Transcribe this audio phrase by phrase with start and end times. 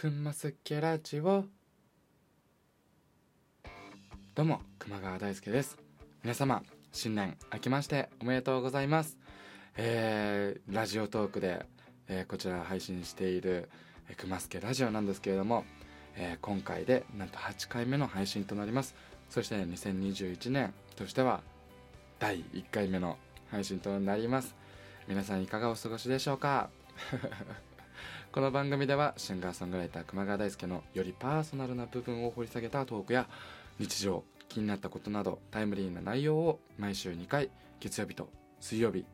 [0.00, 1.44] くんますけラジオ。
[4.32, 5.76] どうも熊川大輔です。
[6.22, 9.18] 皆様新年明けましておめでとうございます。
[9.76, 11.66] えー、ラジオトークで、
[12.06, 13.70] えー、こちら配信している
[14.16, 15.64] 「くますけラジオ」なんですけれども、
[16.14, 18.94] えー、今回でなんと8回目の配信となります。
[19.28, 21.42] そして2021年としては
[22.20, 23.18] 第1回目の
[23.50, 24.54] 配信となります。
[25.08, 26.70] 皆さんいかがお過ごしでしょうか？
[28.38, 33.26] この番組ではシンガーソングライター熊川大輔のよりパーソナルな部分を掘り下げたトークや
[33.80, 38.28] 日常気になったことなどタイムリーな内容を毎週2回月曜日と
[38.60, 39.04] 水曜日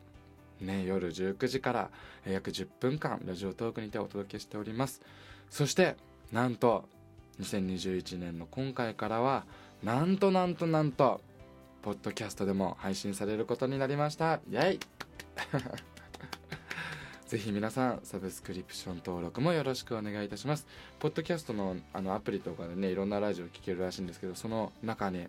[0.61, 1.89] ね、夜19時から
[2.31, 5.01] 約10分間ラジオトークにてお届けしております。
[5.49, 5.95] そして
[6.31, 6.87] なんと
[7.39, 9.47] 2021年の今回からは
[9.81, 11.19] なんとなんとなんと
[11.81, 14.35] ポッドキャストでも配信されることになりました。
[14.51, 14.79] イェイ！
[17.27, 20.67] ぜひ皆さんサブスクリプション登録もよろしくお願いいたします。
[20.99, 25.27] ポッドキャストのあのアプリとかでねいろんなラジオ聴けるらしいんですけどその中に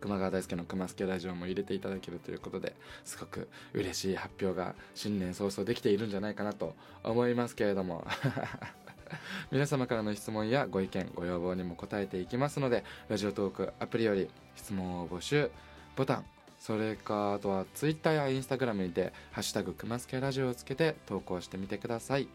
[0.00, 8.06] 熊川大輔の熊助ラジオも入れていただけるということですごく嬉しい発表が新年早々できているんじゃないかなと思いますけれども。
[9.50, 15.50] 皆様からの質問やご意見ご要望にも答えていきますのでラジオトークアプリより質問を募集
[15.94, 16.24] ボタン
[16.64, 22.26] それかあとは Twitter や Instagram にて「ハッシュタグくますけラジオ」をつけて投稿してみてください、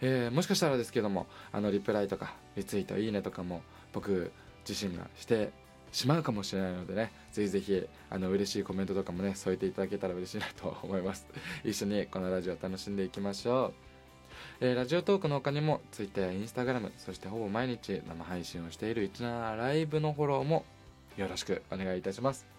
[0.00, 3.60] えー、もしかしたらですけどもあのリプライとかリツイートいいねとかも
[3.92, 4.32] 僕
[4.66, 5.50] 自身がして
[5.92, 11.26] しまうかもしれないのでねぜひぜひあの嬉しいコメントとかもね添えていただけたら嬉しいなと思います。
[11.62, 13.74] 一緒にこのラジオ楽しんでいきましょう。
[14.60, 20.64] えー、ラジオトークの他にも Twitter や Instagram そしてほぼ毎日生配信をしている17ライブのフォローも
[21.18, 22.53] よろしくお願いいたします。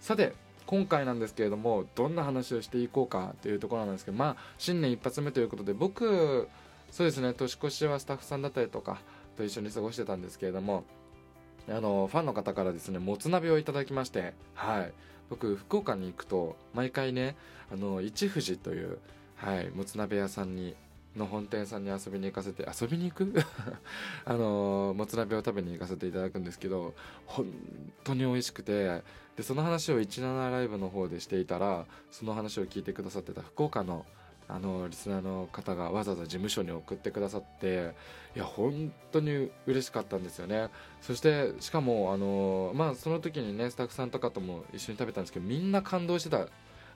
[0.00, 0.32] さて
[0.66, 6.48] 今回なんですけれどもどんな話をしていこうかというところなんですけどまあ新年一発目ということで僕
[6.90, 8.98] そうですね年越しはスタッフさんだったりとか
[9.36, 10.84] と一緒に過ごしてたんですけれども
[11.68, 14.92] あのファンの方からですねもつ鍋をいただきましてはい。
[15.30, 17.36] 僕福岡に行くと毎回ね
[17.70, 18.98] あの一富士という
[19.36, 20.74] はいもつ鍋屋さんに
[21.18, 23.34] の本店さんに遊びに行かせて遊びに行く？
[24.24, 26.94] あのもつ鍋を食べに行かせていただくんですけど
[27.26, 27.46] 本
[28.04, 29.02] 当に美味しくて
[29.36, 34.06] でその話を17ライブの方でしていたらその話を聞いてくださってた福岡の
[34.50, 37.92] あのリスナーの方がわざわざ事務所に送ってくださって
[38.34, 40.70] いや本当に嬉しかったんですよね。
[41.02, 46.48] そしてしかもあのまあその時にねスタッフさんとかとも一緒に食べたんですけどみんな感動してた。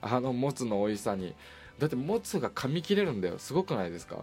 [0.05, 1.33] あのもつの美味しさに。
[1.79, 3.39] だってもつが噛み切れるんだよ。
[3.39, 4.17] すごくないですか？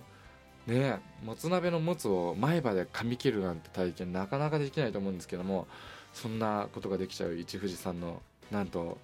[0.66, 5.66] ねもつ鍋のもつを前歯で噛み切るなんて体験なかなかできないと思うんですけども
[6.12, 8.98] そんなことができちゃう一富士さんのなんと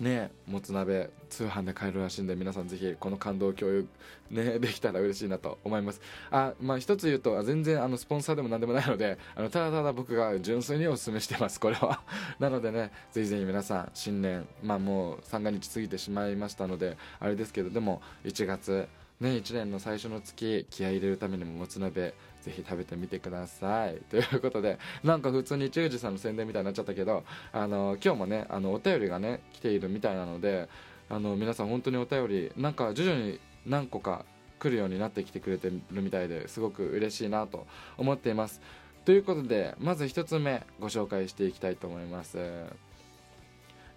[0.00, 3.86] ねもつ鍋通販で買えるらしいんで皆さんぜひこの感動を共有
[4.30, 6.00] ねできたら嬉しいなと思います。
[6.30, 12.00] あまあ一つ言うと全然あのスポンサーでも何でもないのであのただただ僕が純粋にお勧めしてますこれは。
[12.38, 18.88] なのでねぜひぜひ皆さん新年まあもう三が日過ぎてしまいましたのであれですけどでも1月
[19.20, 23.98] ね1年の最初の月気合い入れるためにももつ鍋ぜひ食べてみてください。
[24.10, 30.68] ということでなんか普通に中治さんの宣伝みたいになっちゃったけどあの今日もねあのお便りがね来ているみたいなので
[31.08, 34.24] あの皆さん本当にお便りなんか徐々に何個か
[34.58, 37.66] 来るようになってきてくれてるみたいですごく嬉しいなと
[37.96, 38.60] 思っています。
[39.04, 42.38] ということでまず1つ目ご紹介していきたいと思います。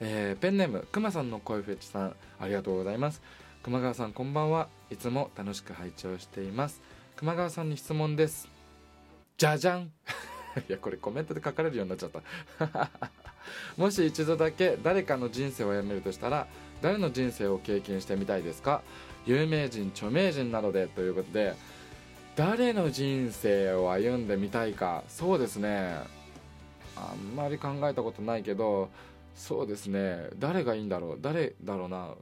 [0.04, 3.22] えー、ペンネームくまさんの声フェチさんありがとうございます。
[3.64, 4.68] 熊川さんこんばんは。
[4.90, 6.82] いつも楽しく拝聴しています。
[7.16, 8.48] 熊川さんに質問です。
[9.38, 9.92] じゃじゃん。
[10.68, 12.90] いやこれコメントで書かれるようになっちゃった。
[13.78, 16.48] もし一度だけ誰かの人生をやめるとしたら
[16.82, 18.82] 誰の人生を経験してみたいですか？
[19.26, 21.56] 有名人著名人などでということで
[22.36, 25.04] 誰の人生を歩んでみたいか？
[25.08, 25.96] そうですね。
[26.96, 28.90] あんまり考えたことないけど
[29.36, 30.30] そうですね。
[30.38, 31.18] 誰がいいんだろう？
[31.22, 32.16] 誰だろうな？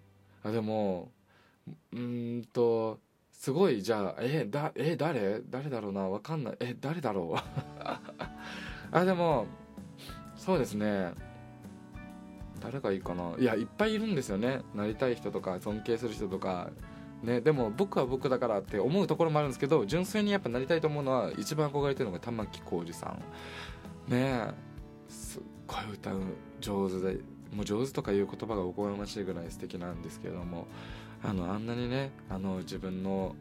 [0.43, 1.11] あでも
[1.93, 2.99] うんと
[3.39, 5.41] すごいじゃあえだえ誰？
[5.49, 6.01] 誰だろうな？
[6.09, 6.57] わかんない。
[6.59, 7.39] え誰だろう？
[8.91, 9.45] あでも
[10.35, 11.13] そうですね。
[12.59, 13.33] 誰がいいかな？
[13.39, 14.59] いやいっぱいいるんですよね。
[14.75, 16.69] なりたい人とか尊敬する人とか。
[17.23, 23.07] ねでも僕は僕だからって思うところもあるんですけど純粋にやっぱなりたいと思うのは一番憧れてるのが玉置浩二さ
[24.09, 24.11] ん。
[24.11, 24.53] ねえ
[25.07, 26.19] すっごい歌う
[26.59, 27.21] 上手で
[27.53, 30.67] もう上手とかいう言葉がおこがましいぐらい素敵なんですけれども。
[31.23, 33.35] あのあんなにねあの自分の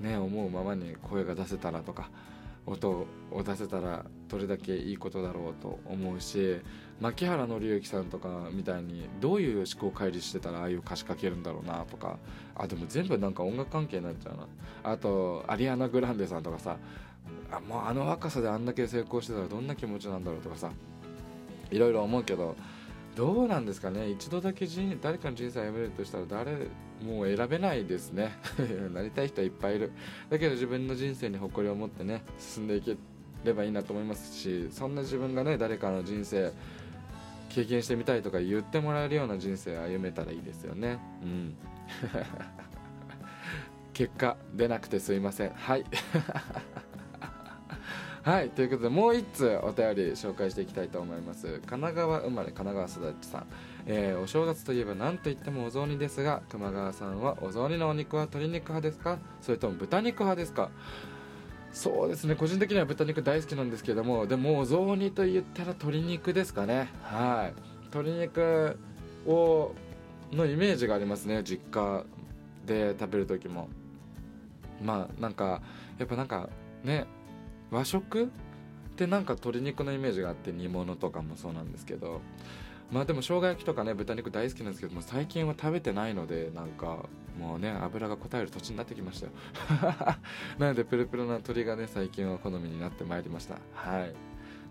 [0.00, 2.10] ね思うままに声が出せたらとか
[2.66, 6.60] 音を出せたらどれだけいいことだろうと思うし
[7.00, 12.18] 牧原紀之さんとかみたいにどういう思考回路してたらああいう歌詞書けるんだろうなとか
[12.54, 14.46] あでも全部なんか音楽関係になっちゃうな。
[14.84, 16.76] あとアリアナ・グランデさんとかさ
[17.50, 20.70] あもうあの若さであんだけ成功してたらどんな気持ちなんだろうとかさ
[21.70, 22.56] いろいろ思うけど
[23.16, 24.08] どうなんですかね？
[24.10, 26.52] 一度だけ人誰かの人生を歩めるとしたら誰
[27.04, 28.32] もう選べないですね。
[28.92, 29.92] なりたい人はいっぱいいる。
[30.30, 32.96] だけど自分の人生に誇りを持ってね進んでいけ
[33.44, 36.52] ればいいなと思いますしそんな自分がね誰かの人生
[37.50, 40.98] 経験してみたいとか言ってもらえるような人生を歩めたらいいですよね。
[41.22, 41.54] うん。
[43.92, 45.50] 結果出なくてすいません。
[45.50, 45.84] はい。
[48.24, 51.58] はいということでもう1通お便り紹介していきたいと思います。
[51.66, 53.46] 神奈川生まれ神奈川育ちさん、
[53.86, 59.18] えー、お正月といえば何といってもお雑煮ですが熊川さんはお雑煮のお肉は鶏肉派ですか？
[59.40, 60.70] それとも豚肉派ですか？
[61.72, 66.90] そうですね個人的には豚肉大好きなんですけどもでもお雑煮と言ったら鶏肉ですかね。
[67.02, 67.60] はい。
[67.92, 68.78] 鶏肉
[69.26, 69.72] を
[70.30, 72.04] のイメージがありますね実家
[72.66, 73.68] で食べる時も。
[74.80, 75.60] まあなんか
[75.98, 76.48] やっぱなんか
[76.84, 77.06] ね
[77.72, 78.24] 和食？
[78.24, 82.20] ってなんか鶏肉のイメージがあって煮物とかもそうなんですけど。
[82.92, 87.06] まあでも生姜焼きとかね豚肉大好きなんですけども最近は食べてないのでなんか
[87.40, 89.32] もうね油が答える土地になってきましたよ。
[90.60, 93.56] なのでプルプルな鶏がね最近は好みになってまいりました。
[93.72, 94.12] はい。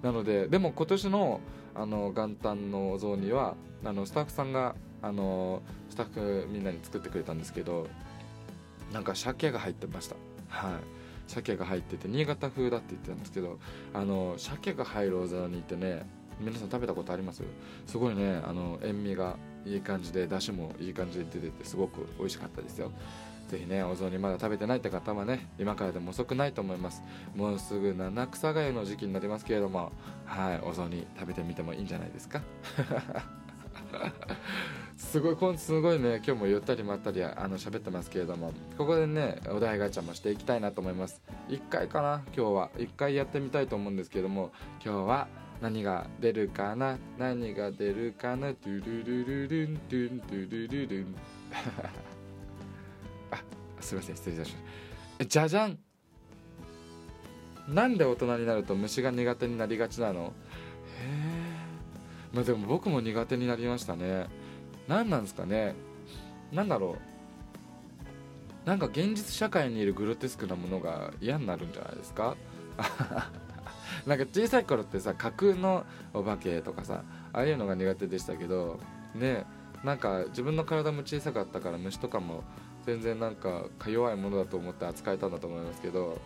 [0.03, 1.41] なのででも今年の
[1.73, 7.87] あの元旦のお雑煮はあのスタッフさんがあのスタッフみんなに作ってくれたんですけど
[8.93, 10.15] なんか鮭が入ってました。
[10.47, 11.00] はい。
[11.31, 13.59] 鮭が入ってて新潟風だって言ってたんですけど
[13.93, 16.05] あの鮭が入るお皿にってね
[16.39, 17.43] 皆さん食べたことあります？
[17.85, 19.35] すごいねあの塩味が
[19.65, 22.91] いい感じでだしもいい感じで出ててすごく美味しかったですよ。
[23.47, 27.03] ぜひねお雑煮まだ食べてないって方はね今からでも遅くないと思います。
[27.35, 29.91] もうすぐ七草がゆの時期になりますけれども
[30.25, 32.41] はいお雑煮食べてみてもいいんじゃないですか？
[35.01, 41.21] すごいこんすごいね今日もゆったりまったりあの喋ってますけれどもここでねお題ガチャもしていきたいなと思います。
[41.49, 42.69] 1回かな今日は。
[42.77, 44.51] 1回やってみたいと思うんですけれども
[44.81, 45.27] 今日は
[45.59, 51.15] 何が出るかな何が出るかなトゥルルルルントゥントゥルルルン。
[53.31, 53.43] あ
[53.81, 54.63] すいません失礼いたしまし
[55.17, 55.25] た。
[55.25, 55.79] じゃじゃん
[57.67, 60.21] なんで大人になると虫が苦手になりがちなの？
[60.21, 60.31] へえ
[62.33, 64.39] まあでも僕も苦手になりましたね。
[64.91, 65.73] 何なんですかね。
[66.51, 66.97] 何だろ
[68.65, 68.67] う。
[68.67, 72.35] なんか現実社会にいるグロテスクなものが嫌になるんじゃないですか。
[74.05, 78.79] なんか小さい頃ってさ架空のお化けとかさああいうのが苦手でしたけど
[79.13, 79.45] ね
[79.83, 82.43] なんか自分の体も小さかったから虫とかも
[82.85, 86.19] 全然なんかか弱いものだと思って扱えたんだと思いますけど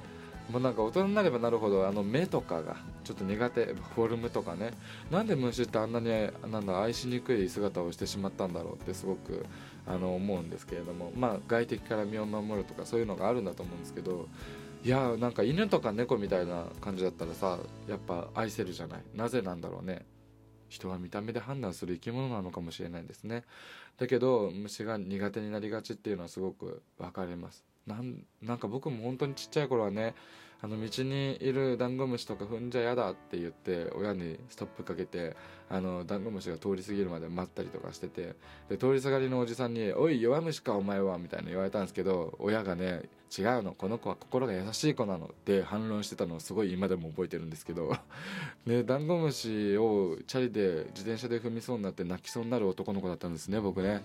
[0.50, 4.72] もうなんか大人になればなるほどあの目とかがちょっと苦手フォルムとかね。
[5.10, 6.10] なんで虫ってあんなに
[6.52, 9.46] なんだ愛しにくい姿をしてしまったんだろうってすごく
[9.88, 11.12] あの思うんですけれども。
[11.16, 14.28] まあ外敵から身を守るとかそういうのがあるんだと思うんですけど。
[14.84, 17.58] いやなんか犬とか猫みたいな感じだったらさ
[17.88, 19.04] やっぱ愛せるじゃない。
[19.16, 20.06] なぜなんだろうね。
[20.70, 23.46] 人は見た目で判断する生き物なのかもしれないですね。
[23.98, 27.66] だけど虫が苦手になりがちっていうのはすごく分かります。
[27.88, 30.16] なんなんか僕も本当にちっちゃい頃はね
[30.62, 35.36] あの道にいるダンゴムシとか踏んじゃやだって言って親にストップかけて
[35.70, 38.34] あのダンゴムシが通り過ぎるまで待ったりとかしてて
[38.70, 43.04] で通り下がりのおじさんに「おい弱虫かお前は」みたいな言われたんですけど親がね
[43.38, 47.96] 違うのこの子は心が優しい子なのって反論してたのをすごい今でも覚えてるんですけど
[48.65, 54.03] ねダンゴムシをチャリで自転車で踏みそうになって泣きそうになる男の子だったんですね僕ね。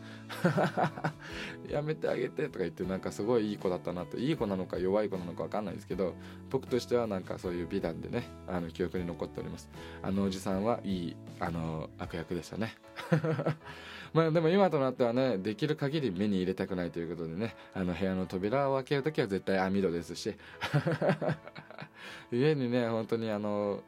[1.69, 4.17] やめてあげてとか言ってなんかすごいいい子だったなと。
[4.17, 6.15] いい子なのか弱い子なのか分かんないですけど
[6.51, 9.71] 僕としてはなんかそういう美談でねあの記憶に残っております。
[10.03, 12.75] あのおじさんはいいあの悪役でしたね。
[14.13, 20.35] まあでも今となってはねできる限り目に入れたくないということでねあの部屋の扉を開ける時は絶対網戸ですし。
[22.33, 23.83] 家にね本当にあの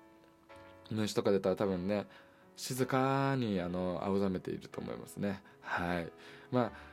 [0.90, 2.06] 虫とか出たら多分ね
[2.56, 5.42] 静かにあの青ざめていると思いますね。
[5.60, 6.12] はい。
[6.50, 6.92] まあ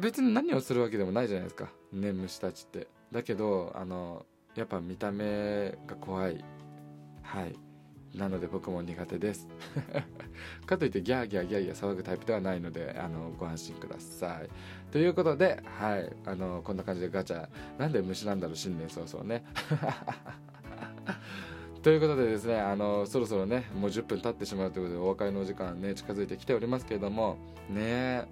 [0.00, 1.70] 別に何をするわけでもないじゃないですか。
[1.92, 2.88] ね虫たちって。
[3.12, 6.44] だけどあのやっぱ見た目が怖い。
[7.22, 7.67] はい。
[8.14, 9.48] なので僕も苦手です。
[10.66, 14.48] かといってギャーギャーギャーギャー騒ぐタイプではないのであのご安心ください。
[14.90, 16.12] ということではい。
[16.24, 17.48] あのこんな感じでガチャ。
[17.78, 19.44] なんで虫なんだろう新年早々ね。
[21.82, 27.36] ということでですねあのそろそろねもう10分経ってしまうということでお別れのお時間ね近づいてきておりますけれども。
[27.70, 28.24] ねえ。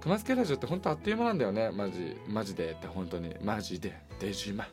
[0.00, 1.70] 熊助ラジオって本当あっという間なんだよね。
[1.70, 3.34] マジマジでって本当に。
[3.42, 4.64] マジで出島。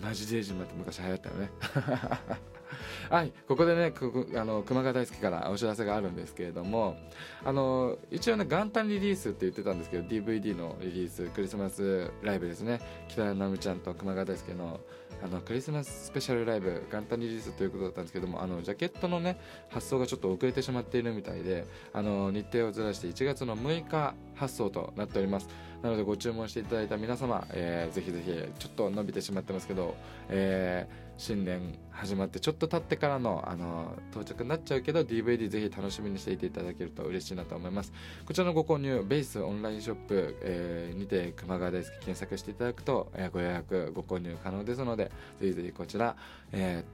[0.00, 1.50] ママジデジマって昔流行ったよね。
[3.10, 6.96] はいここでねここあの熊川大輔からお知らせがあるんですけれども
[7.44, 12.80] あの一応ね元旦リリースって言ってたんですけど DVD のリリースクリスマスライブですね。
[13.08, 14.80] 北谷直美ちゃんと熊川大輔の
[15.22, 25.48] あのクリスマススペシャルライブ元旦リリースということだったんですけどもあのジャケットのね発送がちょっと遅れてしまっているみたいであの日程をずらして1月の6日発送となっております。
[25.82, 29.94] なのでご注文していただいた皆様、えー、ぜひぜひちょっと伸びてしまってますけど、
[30.28, 37.92] えー、新年始まってちょっと経ってからのあの到着になっちゃうけど DVD ぜひ楽しみにしていていただけると嬉しいなと思います。
[38.24, 45.10] こちらのご購入ベースオンラインショップ、えー、にて熊川大輔検索していただくと、えー、ご予約ご購入可能ですので
[45.40, 46.16] ぜひぜひこちら、
[46.52, 46.84] え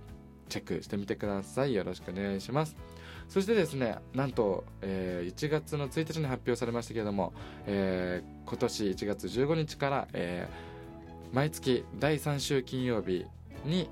[0.48, 1.74] ー、チェックしてみてください。
[1.74, 2.76] よろしくお願いします。
[3.28, 7.34] そしてですねなんと、えー、1月の1日に発表されましたけれども、
[7.66, 13.26] えー、今年1月15日から、えー、毎月第3週金曜日
[13.66, 13.90] に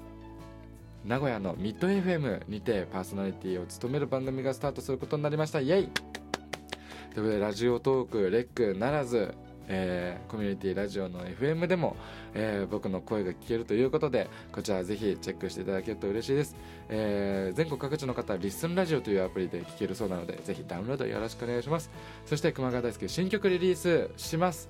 [1.05, 5.61] 名古屋のミッド FM にてパーソナリティを務める番組がスタートすることになりました。
[5.61, 5.89] イエイ。
[5.89, 9.35] ということでラジオトークレックならず
[9.69, 11.97] えー、コミュニティラジオの FM でも、
[12.35, 16.57] えー、僕の声が聞けるということでこちらぜひチェックしていただけると嬉しいです、
[16.89, 21.91] えー、全国各地の方リスンラジオというアプリで聞けるそうなのでぜひダウンロードよろしくお願いします。
[22.27, 24.69] そして熊川大輔新曲リリースします、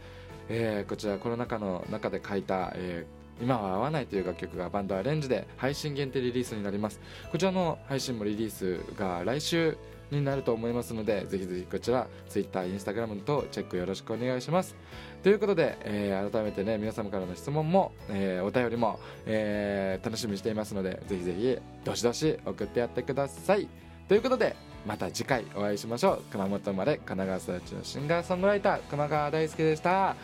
[0.48, 7.00] えー、こちらコロナ禍の中で書いた、えー今は合わないという楽曲がバンドアレンジで配信限定リリースになります。
[7.30, 9.76] こちらの配信もリリースが来週
[10.12, 14.76] になると思いますのでぜひぜひこちら Twitter、Instagram とチェックよろしくお願いします。
[15.22, 23.68] ということで、えー、改めてね皆様からの質問も、えー、お便りも、えー、楽しみにしていますのでぜひぜひどしどし送ってやってください。
[24.08, 24.54] ということで
[24.86, 26.22] また次回お会いしましょう。
[26.30, 29.90] 熊本生まれ神奈川育ちのシンガーソングライター熊川大輔でした。
[29.90, 30.16] は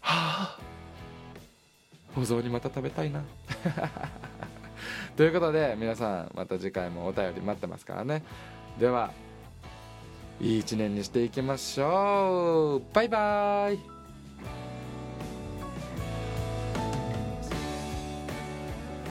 [0.00, 0.58] あ
[2.16, 3.22] お雑煮また食べたいな。
[5.16, 8.22] ということで皆さんまた次回もお便り待ってますからね。
[8.78, 9.10] では
[10.40, 12.94] いい一年にしていきましょう。
[12.94, 13.97] バイバーイ。